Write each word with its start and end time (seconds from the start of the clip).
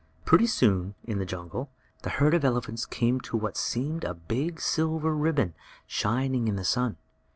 Pretty 0.25 0.47
soon, 0.47 0.95
in 1.03 1.19
the 1.19 1.27
jungle, 1.27 1.69
the 2.01 2.09
herd 2.09 2.33
of 2.33 2.43
elephants 2.43 2.87
came 2.87 3.19
to 3.21 3.37
what 3.37 3.55
seemed 3.55 4.03
a 4.03 4.15
big 4.15 4.59
silver 4.59 5.15
ribbon, 5.15 5.53
shining 5.85 6.47
in 6.47 6.55
the 6.55 6.63
sun. 6.65 6.97